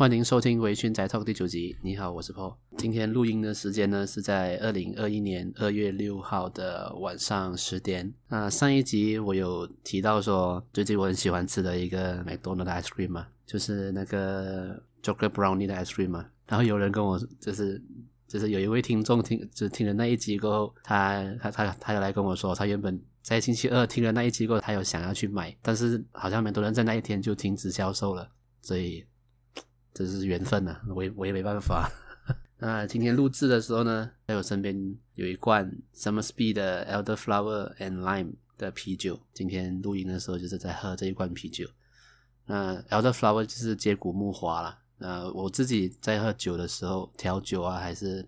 [0.00, 1.76] 欢迎收听《微醺宅 Talk》第九集。
[1.82, 2.54] 你好，我是 Paul。
[2.78, 8.10] 今天录音的时间呢是在二零二一年二月六号的晚上十点。
[8.28, 16.24] 那上一集我有提到说，最近我很喜欢吃的一个 McDonald 的 ice cream 嘛，就是那个 chocolate brownie 的 ice cream 嘛。
[16.46, 17.78] 然后有人跟我就是
[18.26, 28.30] 就是有一位听众听就听了那一集过后，他他他他又来跟我说，他原本在星期二听了那一集过后，他有想要去买，但是好像蛮多人在那一天就停止销售了，
[28.62, 29.04] 所以。
[30.04, 31.90] 这是缘分呐、我也我也没办法。
[32.58, 39.18] 那今天录制的时候呢，在我身边有一罐 Somersby 的 Elderflower and Lime 的啤酒。
[39.32, 41.66] 今天录音的时候就是在喝这一罐啤酒。
[42.46, 44.78] 那 Elderflower 就是接骨木花啦。
[44.98, 48.26] 那我自己在喝酒的时候，调酒啊还是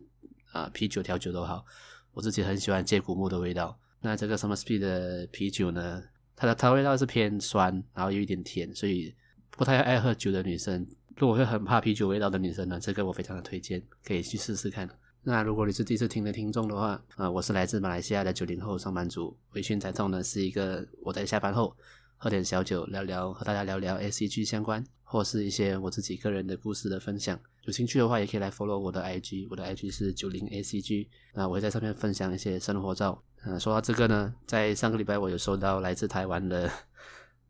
[0.53, 1.65] 啊啤酒调酒都好，
[2.13, 3.79] 我自己很喜欢接骨木的味道。
[4.01, 6.03] 那这个 Somersby 的啤酒呢，
[6.35, 9.15] 它的它味道是偏酸，然后有一点甜，所以
[9.51, 10.87] 不太爱喝酒的女生。
[11.17, 14.89] 如果会很怕啤酒味道的女生呢，这个我非常的推荐，可以去试试看。
[15.23, 21.77] 那如果你是第一次听的听众的话，啊、我是来自马来西亚的九零后上班族，微醺宅 Talk 呢是一个我在下班后
[22.17, 27.39] 喝点小酒，聊聊和大家聊聊 ACG 相关，或是一些我自己个人的故事的分享。
[27.65, 33.23] 有兴趣的话，也可以来 follow 我的 IG，我的 IG 是九零 ACG，那我会在上面分享一些生活照。
[33.45, 36.69] 嗯、说到这个呢，在上个礼拜我有收到来自台湾的，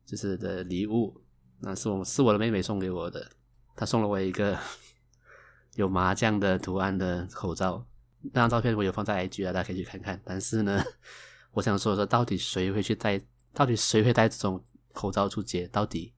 [0.04, 1.18] 就是的礼物，
[1.60, 3.30] 那是我是我的妹妹送给我的。
[3.74, 4.58] 他送了我一个
[5.74, 7.84] 有麻将的图案的口罩，
[8.20, 10.20] 那张照片我有放在 IG 啊，大家可以去看看。
[10.24, 10.82] 但是呢，
[11.52, 13.20] 我想说说，到底谁会去戴？
[13.54, 15.66] 到底谁会戴这种口罩出街？
[15.68, 16.12] 到底？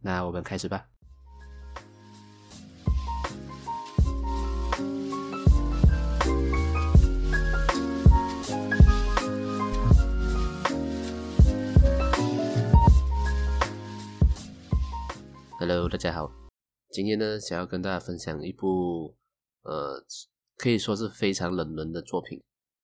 [0.00, 0.86] 那我们开始吧。
[15.58, 16.41] Hello，大家好。
[16.92, 19.16] 今天呢，想要跟大家分享一部，
[19.62, 20.04] 呃，
[20.58, 22.42] 可以说是非常冷门的作品。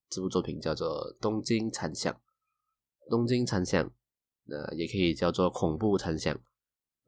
[0.09, 2.11] 这部作品叫做《东京残响》。
[3.11, 3.85] 东京残响，
[4.49, 6.35] 呃，也可以叫做恐怖残响。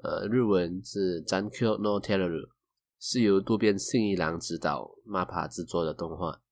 [0.03, 2.51] 呃，日文是 Zankyo no Teroru，
[3.01, 6.43] 是由渡边信一郎执导、MAPA 制作的动画，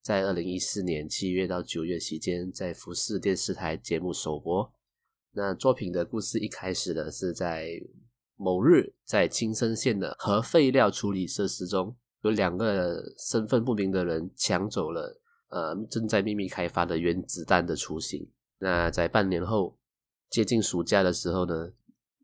[0.00, 4.72] 在二零一四年七月到九月期间，在福士电视台节目首播。
[5.32, 7.68] 那作品的故事一开始呢，是在。
[8.38, 18.30] 某日，在青森县的核废料处理设施中，有两个身份不明的人抢走了呃正在秘密开发的原子弹的雏形。
[18.60, 19.76] 那在半年后，
[20.30, 21.72] 接近暑假的时候呢，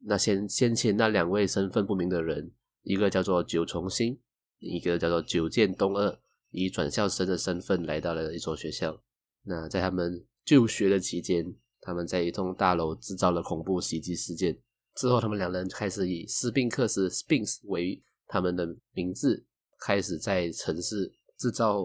[0.02, 4.20] 那先先前那两位身份不明的人，一个叫做九重新，
[4.60, 6.18] 一个叫做九见东二，
[6.50, 9.00] 以转校生的身份来到了一所学校。
[9.42, 14.58] 那在他们就学的期间，他们在一栋大楼制造了恐怖袭击事件。
[14.94, 19.44] 之后，他们两人开始以斯宾克斯 （Sphinx） 为他们的名字，
[19.80, 21.82] 开始在城市制造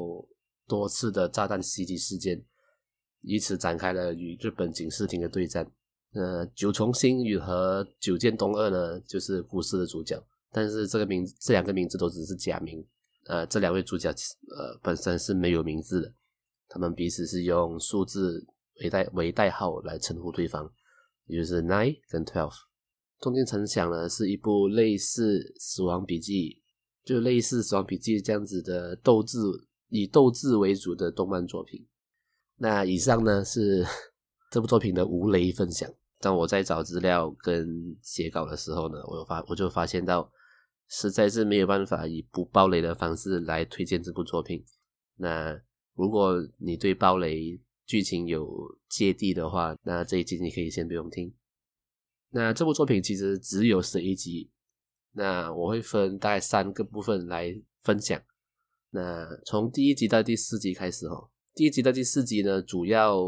[0.68, 2.46] 多次的炸弹袭击事件，
[3.22, 5.70] 以此展开了与日本警视厅的对战。
[6.14, 12.84] 呃，九重星与和九剑东二呢，就是故事的主角，但是这个名，这两个名字都只是假名。
[13.26, 16.14] 呃，这两位主角呃本身是没有名字的，
[16.68, 18.44] 他们彼此是用数字
[18.82, 20.72] 为代为代号来称呼对方，
[21.26, 22.50] 也就是 Nine 跟 Twelve。
[23.20, 26.34] 《东京城响》呢，是一部类似《死亡笔记》，
[27.04, 29.38] 就类似《死亡笔记》这样子的斗智
[29.90, 31.86] 以斗智为主的动漫作品。
[32.58, 33.86] 那以上呢是
[34.52, 35.90] 这部作品的无雷分享。
[36.20, 40.32] 当我在找资料跟写稿的时候呢，我发我就发现到，
[40.88, 44.64] 实在是没有办法以不爆雷的方式来推荐这部作品。
[45.18, 45.60] 那
[45.96, 48.50] 如果你对爆雷剧情有
[48.90, 51.34] 芥蒂的话，那这一集你可以先不用听。
[52.32, 54.50] 那这部作品其实只有十一集，
[55.14, 58.22] 那我会分大概三个部分来分享。
[58.92, 63.20] 那从第一集到第四集开始哦，第一集到第四集呢，主要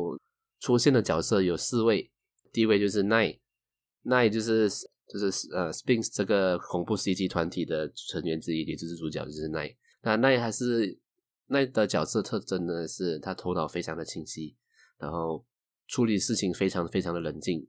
[0.59, 2.11] 出现的角色有四位，
[2.51, 4.69] 第一位就是 Nine，Nine 就是
[5.07, 9.75] 就是呃，spins 这个恐怖袭击团体的成员之一，也就是主角就是 Nine。
[10.03, 10.99] 那 Nine 还是
[11.47, 14.55] Nine 的角色特征呢，是他头脑非常的清晰，
[14.99, 15.45] 然后
[15.87, 17.67] 处理事情非常非常的冷静。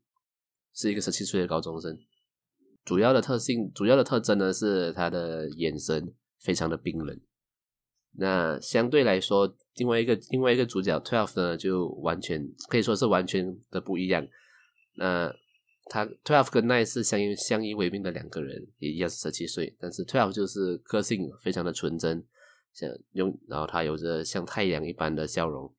[0.74, 1.98] 是一个十七岁的高中生，
[2.84, 7.20] 主要的特性、主要的特征呢，是他的眼神非常的冰冷。
[8.14, 14.26] 那相对来说，另外一个另外一个主角 Twelve 呢，就完全可以说是完全的不一样。
[14.96, 15.34] 那
[15.86, 22.24] 他 Twelve 跟 Nine 是相依相依为命的两个人，也一样是十七岁，但是 Twelve 就是个性非常的纯真，
[22.72, 25.72] 像用然后他有着像太阳一般的笑容，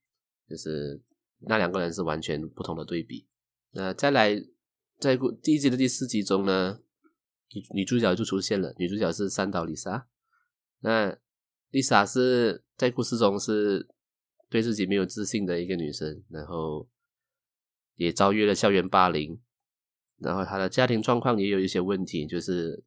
[0.48, 1.02] 就是
[1.40, 3.28] 那两个人是完全不同的对比。
[3.72, 4.44] 那再来。
[5.04, 6.80] 在第一集的第四集中呢，
[7.54, 10.08] 女女主角就出现了，女主角是三岛丽莎。
[10.80, 11.18] 那
[11.72, 13.90] 丽莎是在故事中是
[14.50, 16.88] 对自己没有自信的一个女生，然后
[17.96, 19.42] 也遭遇了校园霸凌，
[20.20, 22.86] 然后她的家庭状况也有一些问题，就是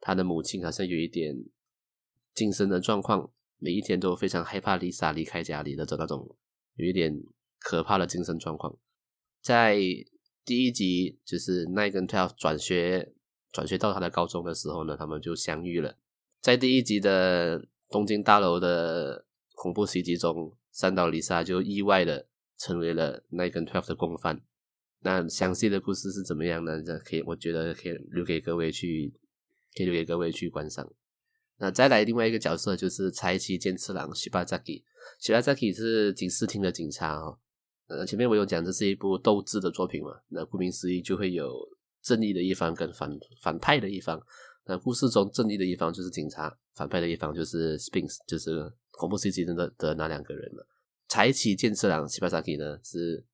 [0.00, 1.36] 她的母亲好像有一点
[2.32, 6.38] 精神的状况，每一天都非常害怕丽莎离开家里的那种
[6.76, 7.14] 有一点
[7.58, 8.78] 可怕的精神状况。
[9.42, 9.78] 在
[10.44, 13.14] 第一集，就是 Nine 跟 Twelve 转学
[13.50, 15.96] 转学到他的高中的时候呢，他们就相遇了。
[16.40, 19.24] 在第一集的东京大楼的
[19.54, 22.26] 恐怖袭击中，三岛丽莎就意外的
[22.58, 24.42] 成为了 Nine 跟 Twelve 的共犯。
[25.00, 26.82] 那详细的故事是怎么样呢？
[26.82, 29.14] 这可以，我觉得可以留给各位去，
[29.74, 30.90] 可以留给各位去观赏。
[31.58, 37.38] 那再来另外一个角色就是柴崎健次郎 Shibazaki，Shibazaki 是警视厅的警察哦。
[37.86, 41.52] 呃，前面我有讲这是一部斗智的作品嘛，那顾名思义就会有
[42.02, 43.10] 正义的一方跟反
[43.42, 44.20] 反派的一方。
[44.66, 50.62] 那故事中正义的一方就是警察，反派的一方就是 Sphinx，就是恐怖袭击的的那两个人嘛。
[51.08, 53.24] 柴崎健次郎 Shibazaki 呢是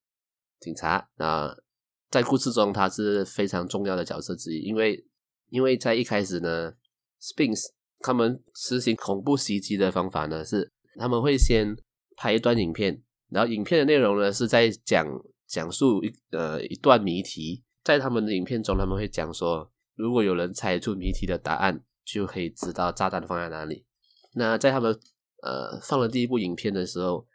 [0.59, 1.57] 警察，那
[2.11, 5.07] 在故事中他是非常重要的角色之一，因为
[5.51, 6.73] 因为在一开始呢
[7.23, 7.67] ，Sphinx
[8.01, 11.77] 他们实行恐怖袭击的方法呢是他们会先
[12.17, 13.01] 拍一段影片，
[13.31, 15.07] 然后影片的内容呢是在讲
[15.47, 19.71] 讲述一呃一段谜题，在他们的影片中他们会讲说。
[19.97, 23.85] 如果有人猜出谜题的答案，就可以知道炸弹放在哪里。
[24.33, 24.99] 那在他们
[25.43, 27.27] 呃放了第一部影片的时候，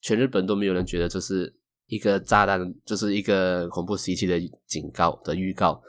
[0.00, 1.54] 全日本都没有人觉得这是
[1.86, 5.80] 一个炸弹，就是一个恐怖袭击的警告的预告。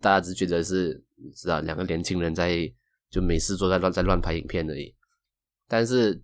[0.00, 1.04] 大家只觉得是
[1.34, 2.72] 知道两个年轻人在
[3.10, 4.94] 就没事做在乱在乱拍影片而已。
[5.68, 6.22] 但是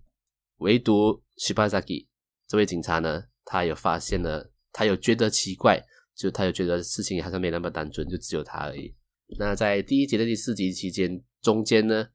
[0.57, 2.07] 唯独 Shibazaki
[2.51, 5.81] 这位警察呢，他有发现了，他有觉得奇怪，
[6.13, 8.93] 就他有觉得事情好像没那么单纯，就只有他而已。
[9.39, 12.09] 那在第一集的第四集期间，中间呢，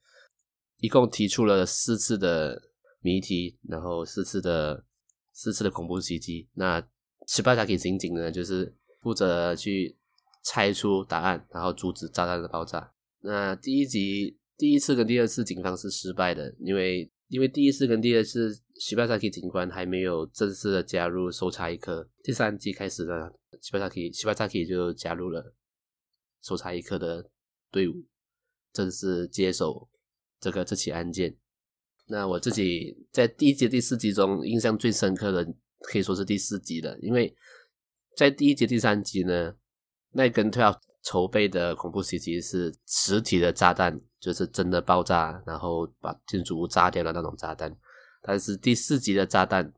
[0.81, 2.61] 一共提出了四次的
[3.01, 4.85] 谜题，然后四次的
[5.33, 6.47] 四次的恐怖袭击。
[6.53, 6.87] 那
[7.27, 9.97] 十八给刑警呢，就是负责去
[10.45, 12.93] 猜出答案，然后阻止炸弹的爆炸。
[13.23, 22.09] 那第一集第一次跟第二次警方是失败的，因为因为第一次跟第二次 Shibazaki 警官还没有正式的加入搜查一科。
[22.23, 23.31] 第三集开始呢
[23.63, 25.55] ，Shibazaki Shibazaki 就加入了。
[26.43, 27.29] 搜查一科的
[27.73, 28.05] 队伍
[28.73, 29.89] 正式接手
[30.39, 31.37] 这个这起案件。
[32.07, 35.45] 那我自己在第一集、第四集中印象最深刻的，
[35.81, 37.35] 可以说是第四集了，因为
[38.17, 39.57] 在第一集、第三集呢，
[40.13, 47.77] 那根 Twelve 筹备的恐怖袭击是实体的炸弹，就是真的爆炸，然后把建筑物炸掉的那种炸弹。
[48.23, 49.73] 但是第四集的炸弹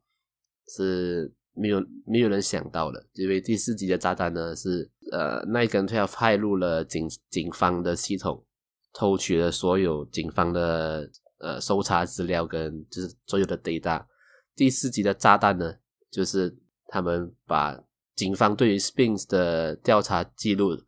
[0.66, 1.32] 是。
[1.60, 8.46] 没有没有人想到的，因为第四集的炸弹呢是呃，那根 Twelve 骇入了警警方的系统，
[8.92, 14.06] 偷取了所有警方的呃搜查资料跟就是所有的 data。
[14.54, 15.74] 第四集的炸弹呢，
[16.12, 16.56] 就是
[16.86, 17.82] 他们把
[18.14, 20.80] 警方对于 Sphinx 的调查记录，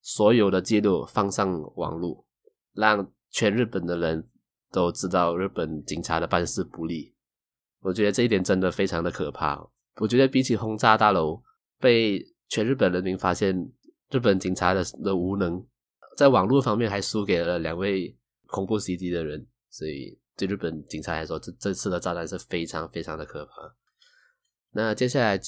[0.00, 2.26] 所有的记录放上网络，
[2.72, 4.26] 让全日本的人
[4.72, 7.14] 都知道日本警察的办事不力。
[7.80, 9.68] 我觉得这一点真的非常的可怕。
[9.96, 11.42] 我觉得比起轰炸大楼
[11.78, 13.70] 被全日本人民发现
[14.10, 15.64] 日本警察的的无能，
[16.16, 18.16] 在网络方面还输给了两位
[18.46, 23.52] 恐怖袭击的人，所以对日本警察来说，这这次的炸弹是非常非常的可怕。
[24.70, 25.38] 那接下来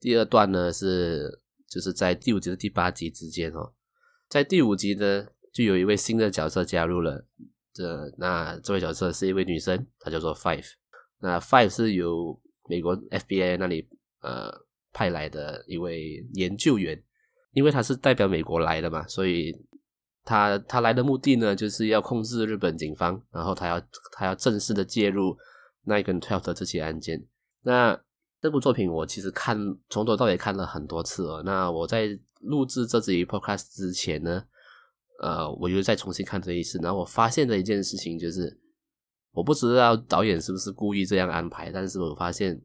[0.00, 3.72] 第二段呢，是就是在第五集的第八集之间哦，
[4.28, 7.26] 在第五集呢，就有一位新的角色加入了，
[7.74, 10.64] 这那这位角色是一位女生，她叫做 Five，
[11.20, 12.40] 那 Five 是由。
[12.66, 13.86] 美国 FBI 那里
[14.22, 14.50] 呃
[14.90, 16.98] 派来的一位研究员，
[17.52, 19.54] 因为他是代表美国来的嘛，所以
[20.24, 23.78] 他他来的目的呢，就是要控制日本警方，然后他要
[24.12, 25.36] 他要正式的介入
[25.84, 27.22] Nine 跟 Twelve 的这起案件。
[27.64, 28.00] 那
[28.40, 29.58] 这部作品我其实看
[29.90, 31.42] 从头到尾看了很多次哦。
[31.44, 34.42] 那我在录制这集 Podcast 之前呢，
[35.20, 38.60] 呃，我又再重新看这一次，然后我发现的一件事情就是。
[39.36, 42.62] 我不知道导演是不是故意这样安排，但是我发现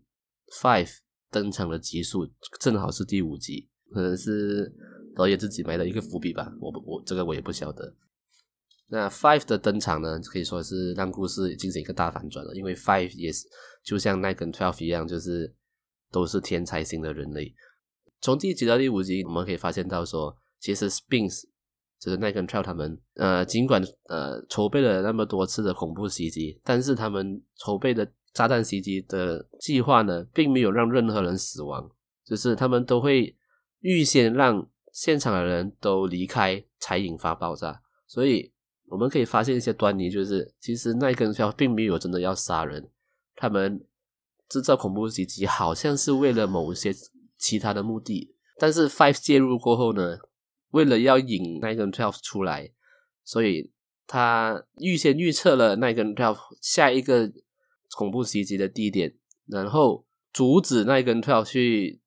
[0.61, 0.97] Five
[1.31, 2.29] 登场的集数
[2.59, 4.71] 正好是第五集，可能是
[5.15, 6.53] 导演自己埋的一个伏笔吧。
[6.61, 7.91] 我，我这个我也不晓得。
[8.87, 13.47] 那 Five 的登场呢，可以说是让故事进行一个大反转了，因为 Five 也是
[13.83, 15.51] 就像 Nine 跟 Twelve 一样，就是
[16.11, 17.51] 都是天才型的人类。
[18.21, 21.45] 从第一集到第五集，我们可以发现到说，其实 Spins
[21.99, 31.91] 就是 Nine 跟 Twelve 他们，呃，尽管呃筹备了那么多次的恐怖袭击，但是他们筹备的炸弹袭击的计划呢，并没有让任何人死亡。
[32.25, 33.35] 就是他们都会
[33.79, 37.81] 预先让现场的人都离开才引发爆炸。
[38.07, 38.53] 所以
[38.87, 42.89] 我们可以发现一些端倪，就是其实奈根12并没有真的要杀人，
[43.35, 43.83] 他们
[44.47, 46.93] 制造恐怖袭击好像是为了某一些
[47.37, 48.35] 其他的目的。
[48.57, 50.19] 但是 Five 介入过后呢，
[50.71, 52.71] 为了要引奈根12出来，
[53.23, 53.71] 所以
[54.07, 57.31] 他预先预测了奈根12下一个
[57.95, 59.15] 恐怖袭击的地点，
[59.47, 62.01] 然后阻止奈根12去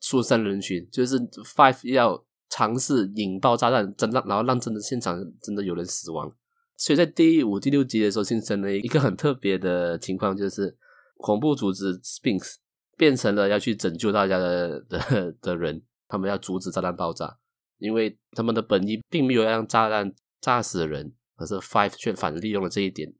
[0.00, 2.24] 疏散人群，就是 Five 要。
[2.50, 6.32] 尝试引爆炸弹，真让然后让真的现场真的有人死亡。
[6.78, 10.74] 所以在第五、第六集的时候，形成了一个很特别的情况，就是
[11.18, 12.54] 恐怖组织 Sphinx
[12.96, 17.38] 变成了要去拯救大家的的的人，他们要阻止炸弹爆炸，
[17.78, 23.12] 因为他们的本意并没有让炸弹炸死人，可是 Five 却反利用了这一点，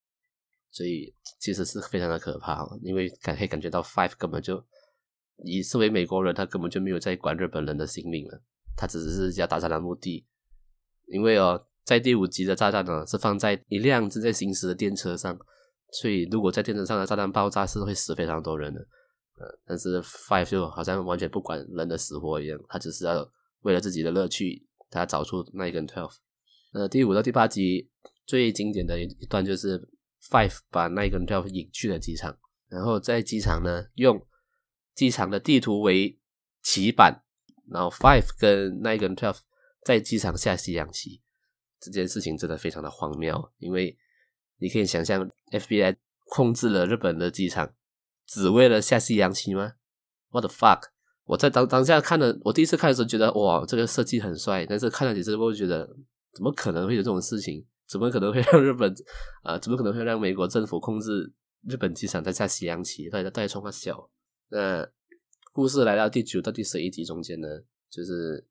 [0.71, 2.67] 所以其实是非常的可怕。
[2.83, 4.65] 因为感可以感觉到 Five 根本就
[5.45, 8.43] 以身为美国人，他根本就没有在管日本人的性命了。
[8.77, 10.25] 他只是要打炸弹的目的，
[11.07, 15.37] 因为哦，在第五集的炸弹呢是放在一辆正在行驶的电车上，
[15.93, 18.81] 所以如果在电车上的炸弹爆炸是会死非常多人的。
[19.41, 23.29] 呃，但是 Five 就好像完全不管人的死活一样，他只是要
[23.61, 26.15] 为了自己的乐趣，他找出那一根 twelve。
[26.73, 27.91] 呃，第五到第八集
[28.27, 29.89] 最经典的一段就是
[30.31, 32.39] Five 把那一根 twelve 引去了机场，
[32.69, 34.27] 然后在机场呢用
[34.95, 36.19] 机场的地图为
[36.63, 37.25] 棋板。
[37.71, 39.41] 然后，Five 跟那一根 twelve
[39.85, 41.21] 在机场下西洋棋，
[41.79, 43.53] 这件事情真的非常的荒谬。
[43.59, 43.95] 因为
[44.57, 45.97] 你可以想象，FBI
[46.31, 47.75] 控制了日本的机场，
[48.27, 49.75] 只为了下西洋棋吗
[50.31, 50.91] ？What the fuck！
[51.29, 54.67] 我在当当下看的，我第一次看的时候觉得哇，这个设计很帅。
[54.67, 55.87] 但是看了几次，我就觉得
[56.33, 57.65] 怎么可能会有这种事情？
[57.87, 58.93] 怎么可能会 让日本、
[59.45, 59.59] 呃？
[59.61, 61.33] 怎么可能会让美国政府控制
[61.69, 63.09] 日本机场在下西洋棋？
[63.11, 64.11] 大家大家冲个笑。
[64.49, 64.89] 那。
[65.51, 67.49] 故事来到第九到第十一集中间呢，
[67.91, 68.47] 就是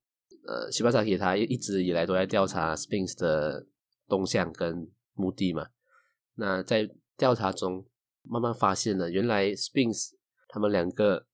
[0.45, 3.65] 呃，西巴萨基他一直以来都在调查 Spins 的
[4.09, 5.67] 动向跟目的嘛。
[6.35, 7.85] 那在调查中，
[8.23, 10.09] 慢慢发现了原来 Spins
[10.49, 11.27] 他们两个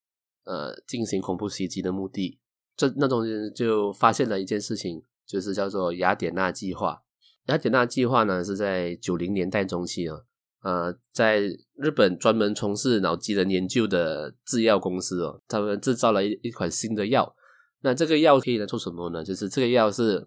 [0.46, 2.40] 呃进行恐怖袭击的目的，
[2.76, 7.04] 这那种人就发现了一件事情，就是叫做雅典娜计划。
[7.48, 10.18] 雅典娜计划呢是在九零年代中期啊。
[10.62, 11.42] 呃，在
[11.76, 17.36] 日本专门从事脑机能研究的制药公司哦，他们制造了一一款新的药。
[17.82, 19.22] 那这个药可以来做什么呢？
[19.26, 20.26] 就是这个药是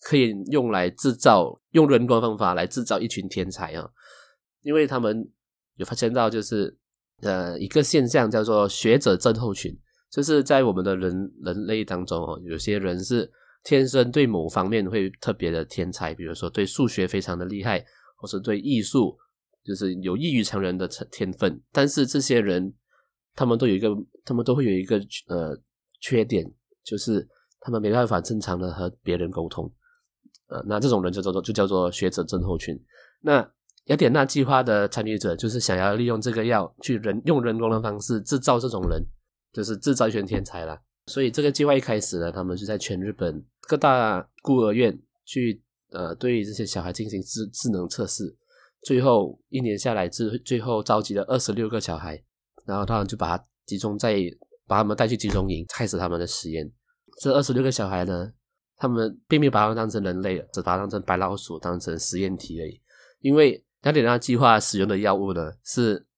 [0.00, 3.90] 可以用来制造，用人工方法来制造一群天才啊。
[4.62, 5.30] 因为他们
[5.74, 6.78] 有发现到，就是
[7.22, 9.76] 呃一个现象叫做学者症候群，
[10.10, 13.30] 就是在我们的人人类当中哦，有些人是
[13.64, 17.84] 天生对某方面会特别的天才，比如说对数学非常的厉害，
[18.16, 19.16] 或是对艺术。
[19.64, 22.72] 就是有异于常人的天分，但是这些人，
[23.34, 23.88] 他们都有一个，
[24.24, 24.96] 他们都会有一个
[25.26, 25.58] 呃
[26.00, 26.48] 缺点，
[26.84, 29.68] 就是他们没办法正常的和别人沟通，
[30.46, 32.80] 呃，那这种人就叫做就叫做学者症候群。
[33.20, 33.42] 那
[33.86, 39.04] 雅典娜计划的参与者就是想要利用这个药去人用人工的方式制造这种人，
[39.52, 40.80] 就是制造一群天才啦。
[41.06, 48.36] 所以这个计划一开始呢，他们就在全日本各大孤儿院去呃对这些小孩进行智智能测试。
[48.82, 52.20] 最后一年下来，最最后召集了二十六个小孩，
[52.64, 54.16] 然后他们就把他集中在，
[54.66, 56.70] 把他们带去集中营，开始他们的实验。
[57.20, 58.32] 这二十六个小孩呢，
[58.76, 62.80] 他们并没有把他们当成人类，只把他当成白老鼠，当成实验体而已。
[63.20, 66.08] 因为雅典娜计划使用的药物呢，是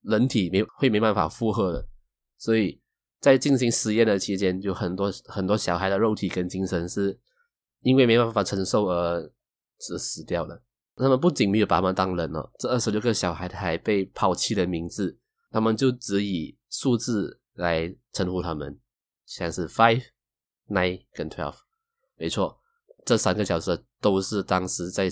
[0.00, 1.88] 人体没会没办法负荷的，
[2.36, 2.82] 所以
[3.20, 7.16] 在进行实验的期间，有很多很多小孩的肉体跟精神是
[7.82, 9.30] 因为没办法承受而
[9.78, 10.64] 死掉了。
[10.96, 15.16] 他们不仅没有把他们当人了，这二十六个小孩还被抛弃了名字，
[15.52, 18.80] 他们就只以数字来称呼他们，
[19.24, 20.02] 像是 five、
[20.66, 21.54] nine 跟 twelve。
[22.16, 22.60] 没错，
[23.04, 25.08] 这三个角色都是当时在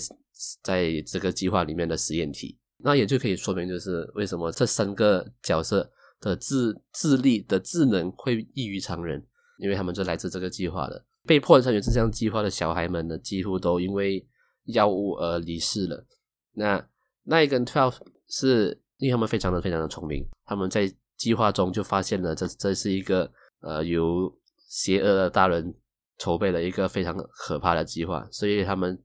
[0.63, 2.57] 在这个计划里面的实验体。
[2.77, 9.25] 那也就可以说明，就是为什么这三个角色的智智力的智能会异于常人，
[9.59, 11.05] 因为他们就来自这个计划的。
[11.25, 14.27] 被迫参与这项计划的小孩们呢，几乎都因为。
[14.65, 16.05] 药物而离世了。
[16.53, 16.87] 那
[17.23, 17.95] 奈跟 Twelve
[18.29, 23.29] 是因为他们非常的非常的聪明，他们在计划中就发现了这这是一个
[23.61, 24.31] 呃由
[24.69, 25.73] 邪恶的大人
[26.21, 29.01] 筹备了一个非常可怕的计划，所以他们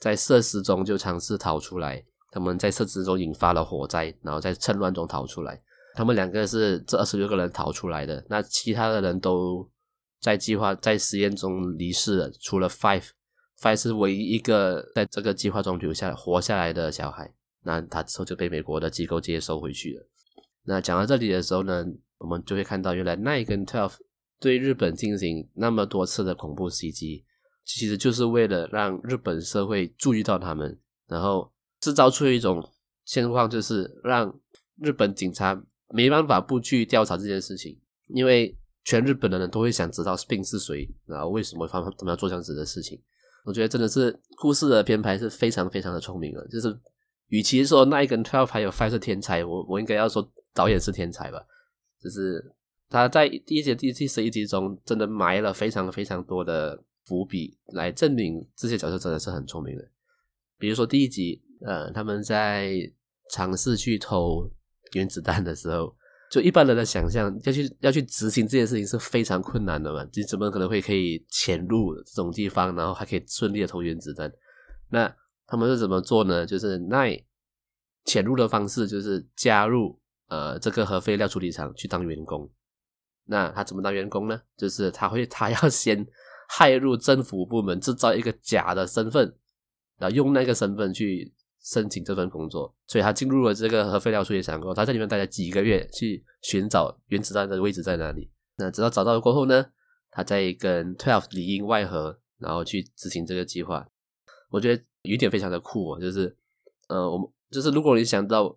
[0.00, 2.02] 在设施中就尝试逃出来。
[2.30, 5.62] 他们在设施中引发了火灾，然后在趁乱中逃出来。
[5.94, 9.68] 他们两个是这二十六个人逃出来的，那其他的人都
[10.20, 13.08] 在计划在实验中离世了，除了 Five。
[13.60, 20.06] Five 是唯一一个在这个计划中留下活下来的小孩，那他之后就被美国的机构接收回去了。
[20.64, 21.84] 那讲到这里的时候呢，
[22.18, 23.94] 我们就会看到，原来 Nine 跟 Twelve
[24.40, 27.24] 对日本进行那么多次的恐怖袭击，
[27.64, 32.66] 其实就是为了让日本社会注意到他们，然后制造出一种
[33.04, 34.38] 现况，就是让
[34.76, 37.78] 日本警察没办法不去调查这件事情，
[38.08, 43.00] 因为全日本的人都会想知道 Spin 是谁，然后为什么他们他们要做这样子的事情。
[43.44, 46.78] 我觉得真的是故事的编排是非常非常的聪明了，就是
[47.28, 51.40] 与其说 Nine 跟 Twelve 还有 Five 是天才，我我应该要说导演是天才吧，
[52.02, 52.44] 就是
[52.88, 59.84] 他在第一集、第第十一集中真的埋了非常非常多的伏笔，来证明这些角色真的是很聪明的。
[60.58, 62.72] 比如说第一集，呃，他们在
[63.30, 64.50] 尝试去偷
[64.92, 65.94] 原子弹的时候。
[66.30, 70.06] 就一般人的想象，要去要去执行这件事情是非常困难的嘛？
[70.12, 74.30] 你怎么可能会可以潜入这种地方，然后还可以顺利的偷原子弹？
[74.90, 75.10] 那
[75.46, 76.44] 他们是怎么做呢？
[76.44, 77.24] 就是 Nine
[78.04, 82.50] 潜入的方式就是加入呃这个核废料处理厂去当员工。
[83.28, 84.40] 那他怎么当员工呢？
[84.56, 86.04] 就是他会他要先
[86.50, 89.34] 骇入政府部门，制造一个假的身份，
[89.98, 91.32] 然后用那个身份去。
[91.60, 98.30] 申请这份工作，所以他进入了这个核废料处理厂后，他在里面待了几个月，去寻找原子弹的位置在哪里。
[98.56, 99.66] 那直到找到过后呢，
[100.10, 103.86] 他再跟 Twelve 里应外合，然后去执行这个计划。
[104.48, 106.34] 我觉得有点非常的酷哦，就是
[106.88, 108.56] 呃，我们就是如果你想到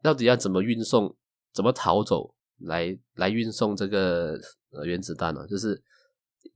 [0.00, 1.16] 到底要怎么运送、
[1.52, 4.38] 怎么逃走来来运送这个
[4.70, 5.46] 呃原子弹呢？
[5.46, 5.82] 就是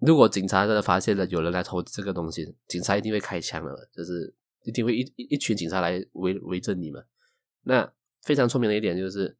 [0.00, 4.34] 如果警察真的发现了有人来偷这个东西，警察一定会开枪的，就是。
[4.64, 7.02] 一定会一一群警察来围围着你们。
[7.62, 7.90] 那
[8.20, 9.34] 非常聪明的一点就是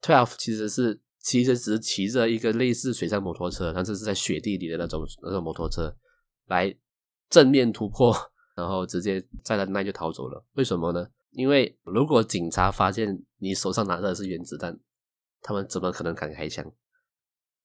[0.00, 5.92] ，Twelve 其实是其实只是骑着一个类似水上摩托车，但是是在雪地里的那种那种摩托车
[6.46, 6.72] 来
[7.28, 8.14] 正面突破，
[8.54, 10.44] 然后直接在那那就逃走了。
[10.52, 11.08] 为什么呢？
[11.32, 14.78] 因为如果警察发现你手上拿的是原子弹，
[15.42, 16.64] 他们怎么可能敢开枪？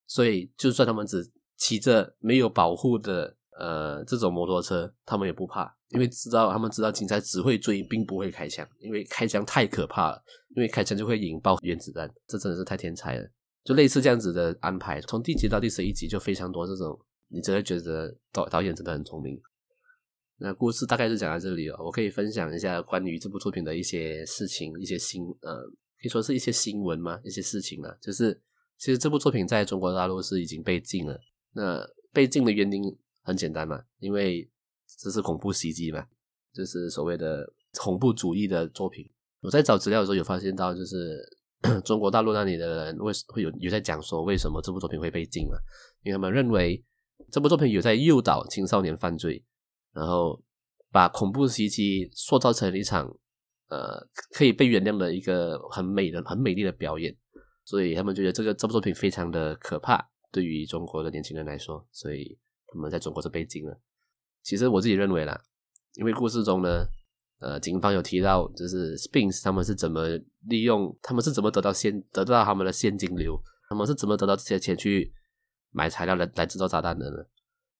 [0.05, 5.75] 所以就算他们只骑着没有保护的呃这种摩托车，他们也不怕。
[5.89, 10.21] 因为知道他们知道警察只会追，并不会开枪，因为开枪太可怕了。
[10.53, 13.29] 因为开枪就会引爆原子弹，这真的是太天才了。
[13.63, 16.99] 就类似这样子的安排，从第一集到第十一集就非常多这种，
[17.29, 19.39] 你真的觉得导导演真的很聪明。
[20.39, 25.63] 那故事大概是讲到这里哦，我可以分享一下关于这部作品的一些事情，一些新呃，
[26.01, 28.41] 可以说是一些新闻嘛，一些事情啊，就是
[28.77, 31.19] 其实这部作品在中国大陆是已经被禁了。
[31.53, 32.83] 那被禁的原因
[33.21, 34.49] 很简单嘛，因为。
[34.99, 36.07] 这是恐怖袭击嘛？
[36.53, 37.45] 就是所谓的
[37.77, 39.05] 恐怖主义的作品。
[39.41, 41.21] 我在找资料的时候有发现到，就是
[41.83, 45.57] 中国大陆那里的人为会有有在讲说，为什么这部作品会被禁嘛？
[46.03, 46.81] 因为他们认为
[47.29, 49.43] 这部作品有在诱导青少年犯罪，
[49.91, 50.41] 然后
[50.89, 53.13] 把恐怖袭击塑造成一场
[53.69, 53.99] 呃
[54.33, 57.15] 可以被原谅的一个很美的、很美丽的表演，
[57.65, 63.79] 所以他们觉得这个这部作品非常的可怕，对于中国的年轻人来说，所以他们在中国是被禁了。
[64.43, 65.41] 其实我自己认为啦，
[65.95, 66.85] 因为故事中呢，
[67.39, 70.07] 呃，警方有提到，就是 Sphinx 他们是怎么
[70.45, 73.37] 利用，他们是怎么得到现得到他们的现金流，
[73.69, 75.13] 他们是怎么得到这些钱去
[75.71, 77.17] 买材料来来制造炸弹的呢？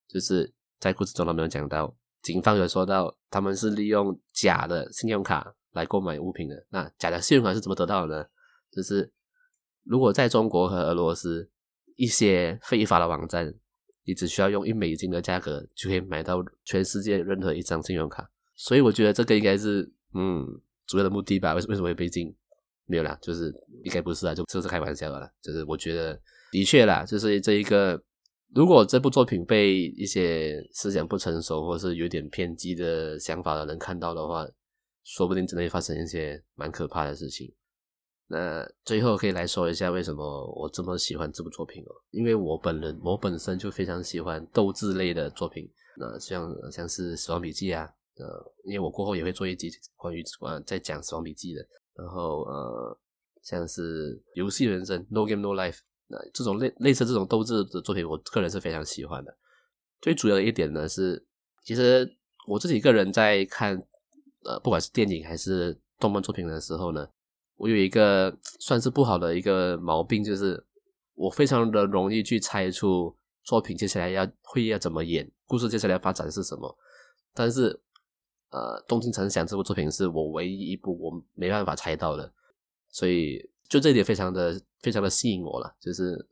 [0.10, 6.66] 就是在故事中他们有讲到，警方有说到他们是利用假的信用卡来购买物品的。
[6.72, 8.26] 那假的信用卡是怎么得到的呢？
[8.72, 9.10] 就是
[9.84, 11.50] 如果在中国和俄罗斯
[11.96, 13.56] 一些非法的网站。
[14.10, 19.82] 你只需要用一美金的价格就可以买到全世界任何一张信用卡，所以我觉得这个应该是
[20.14, 20.48] 嗯
[20.86, 21.54] 主要的目的吧？
[21.54, 22.34] 为什为什么会被禁？
[22.86, 25.30] 没有啦，就是应该不是啊，就这是开玩笑的啦。
[25.42, 26.18] 就是我觉得
[26.54, 28.02] 的确啦，就是这一个，
[28.56, 34.48] 如果这部作品被一些思想不成熟或是有点偏激的想法的人看到的话，
[35.08, 37.54] 说不定真的会发生一些蛮可怕的事情。
[38.30, 41.96] 那最后可以来说一下为什么我这么喜欢这部作品哦？
[42.12, 45.66] 因为我本人我本身就非常喜欢斗智类的作品，
[45.98, 51.66] 那像像是《死亡笔记》啊，呃，因为我过后也会做一集关于呃在讲《死亡笔记》的，
[51.96, 53.00] 然后呃，
[53.44, 59.38] 像是《游戏人生》（No Game No Life） 那这种类类似这种斗智的作品，我个人是非常喜欢的。
[60.02, 61.26] 最主要的一点呢是，
[61.64, 63.82] 其实我自己个人在看
[64.48, 67.08] 呃不管是电影还是动漫作品的时候呢。
[67.60, 70.64] 我有一个算是不好的一个毛病，就是
[71.16, 76.78] 我非常的容易去猜出作品接下来要会要怎么演，故事接下来发展是什么。
[77.34, 77.82] 但是，
[78.52, 82.32] 呃，《东京残响》这部作品是我唯一一部我没办法猜到的，
[82.90, 85.76] 所以就这点非常的非常的吸引我了。
[85.82, 86.28] 就是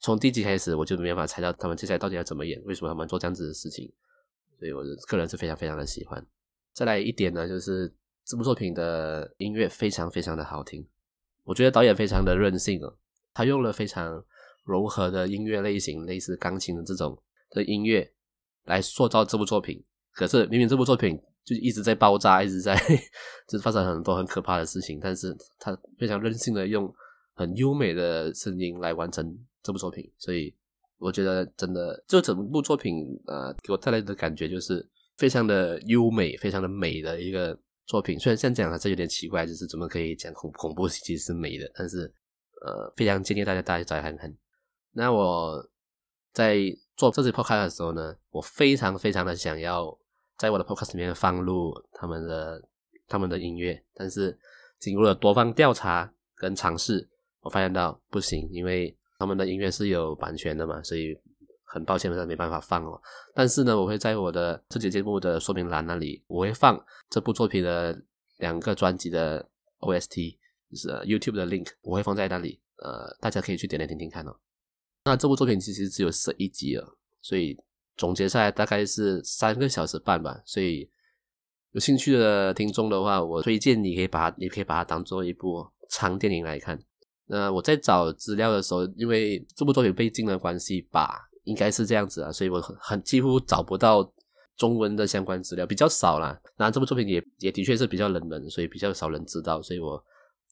[0.00, 3.92] 从第一集开始，我就没办法猜到他们接下来到底要怎么演，为什么他们做这样子的事情，
[4.58, 6.26] 所以我个人是非常非常的喜欢。
[6.72, 7.92] 再来一点呢，就是。
[8.24, 10.86] 这部作品的音乐非常非常的好听，
[11.42, 12.96] 我觉得导演非常的任性哦，
[13.34, 14.24] 他用了非常
[14.64, 18.12] 柔和的音乐类型，类似钢琴的这种的音乐，
[18.66, 19.82] 来塑造这部作品。
[20.12, 22.76] 可是明明这部作品就一直在爆炸，一直在
[23.48, 26.90] 就是发生很多很可怕的事情，但是他非常任性的用
[27.34, 30.54] 很优美的声音来完成这部作品，所以
[30.98, 34.88] 我觉得真的就整部作品呃给我带来的感觉就是
[35.22, 37.56] 非常的优美，非常的美的一个
[37.86, 38.18] 作品。
[38.18, 42.12] 虽然现在讲的这有点奇怪，就是怎么可以讲恐恐怖袭击是美的，但是
[42.60, 44.36] 呃非常建议大家大家再看看。
[44.90, 45.64] 那我
[46.32, 46.58] 在
[46.96, 49.96] 做这些 podcast 的时候呢，我非常非常的想要。
[50.38, 52.60] 在我的 podcast 里面放入他们的
[53.06, 54.36] 他们的音乐，但是
[54.80, 57.08] 经过了多方调查跟尝试，
[57.42, 61.16] 我发现到不行，因为他们的音乐是有版权的嘛，所以
[61.72, 63.00] 很抱歉的没办法放哦。
[63.34, 66.78] 但是呢，我会在我的这节节目的说明栏那里，我会放
[67.10, 67.98] 这部作品的
[68.38, 69.48] 两个专辑的
[69.80, 70.36] OST，
[70.70, 74.36] 就是 YouTube 的 link，我会放在那里，呃，大家可以去点来听听看哦。
[75.04, 77.58] 那这部作品其实只有十一集了，所以。
[77.94, 80.90] 总结下来大概是三个小时半吧，所以
[81.72, 86.76] 有兴趣的听众的话，我推荐你可以把，你可以把它当做一部长电影来看。
[87.26, 94.12] 那我在找资料的时候，因为这部作品被禁的关系吧，应该是这样子啊，所以我很很几乎找不到
[94.56, 96.40] 中文的相关资料，比较少啦。
[96.56, 100.02] 那这部作品也也的确是比较冷门，所以比较少人知道，所以我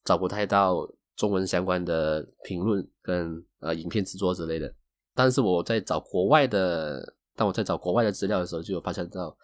[0.05, 4.73] 找不太到中文相关的评论跟呃影片制作之类的。
[5.15, 7.15] 但是我在找国外的。
[7.37, 9.35] 当我在找国外的资料的时候，就有发现到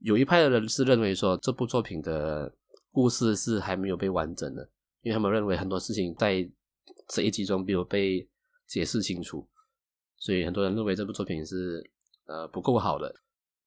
[0.00, 2.52] 有一派的人是认为说这部作品的
[2.92, 4.68] 故事是还没有被完整的，
[5.00, 6.46] 因为他们认为很多事情在
[7.08, 8.28] 这一集中没有被
[8.66, 9.48] 解释清楚，
[10.18, 11.88] 所以很多人认为这部作品是
[12.26, 13.14] 呃不够好的。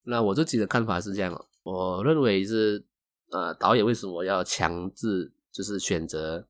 [0.03, 2.83] 那我自己的看法是这样，我认为是
[3.29, 6.47] 呃导演为什么要强制就是选择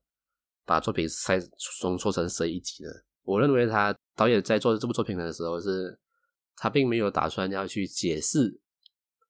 [0.64, 1.38] 把作品塞
[1.82, 2.90] 浓缩成十一集呢？
[3.24, 5.98] 我认为他导演在做这部作品的时候是。
[6.62, 8.60] 他并没有打算要去解释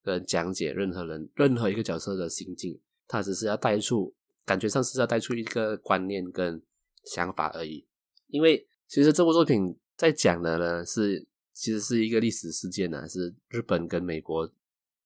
[0.03, 4.13] 跟讲解任何人任何一个角色的心境，他只是要带出，
[4.45, 6.61] 感觉上是要带出一个观念跟
[7.05, 7.87] 想法而已。
[8.27, 14.51] 因为其实这部作品在讲的呢是，其实是一个历史事件呢，是日本跟美国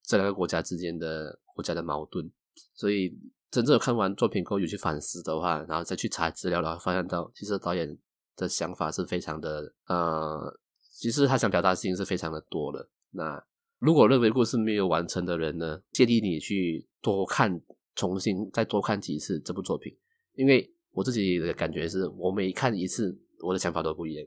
[0.04, 2.30] 这两个国家之间的国家的矛盾。
[2.74, 3.12] 所以
[3.50, 7.98] 真正看完作品后有去反思的话，然后再去查资料，然后发现到其实导演
[8.36, 10.60] 的想法是非常的呃。
[10.92, 12.88] 其实他想表达的事情是非常的多的。
[13.10, 13.44] 那
[13.80, 17.60] 如果认为故事没有完成的人呢，建议你去多看，
[17.96, 19.92] 重新再多看几次这部作品。
[20.34, 24.24] 因为我自己的感觉是，我每看一次，我的想法都不一样。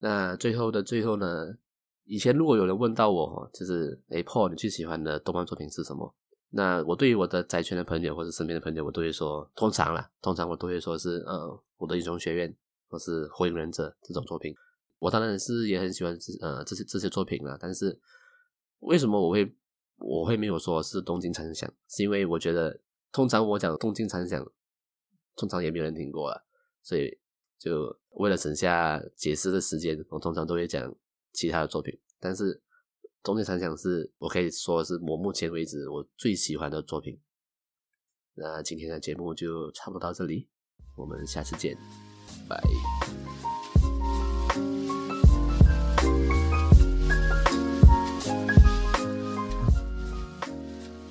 [0.00, 1.56] 那最后的最后呢，
[2.04, 6.14] 以前如果有人问到我，就是诶 Paul 你最喜欢的动漫作品是什么？
[6.50, 12.56] 那我对于我的宅圈的朋友或者身边的朋友，我都会说，通常啦，通常我都会说是，呃，我的英雄学院
[12.88, 14.54] 或是火影忍者这种作品。
[14.98, 18.00] 我当然是也很喜欢这呃这些这些作品啦，但是
[18.80, 19.54] 为什么我会
[19.98, 21.70] 我会没有说是东京残响？
[21.88, 22.80] 是因为我觉得
[23.12, 24.50] 通常我讲东京残响，
[25.36, 26.40] 通常也没有人听过啊，
[26.82, 27.18] 所以
[27.58, 30.94] 就为了省下解释的时间，我通常都会讲
[31.32, 31.98] 其他的作品。
[32.20, 32.60] 但是
[33.22, 37.20] 东京残响是我可以说是我目前为止我最喜欢的作品。
[38.34, 40.48] 那今天的节目就差不多到这里，
[40.96, 41.76] 我们下次见，
[42.48, 42.60] 拜。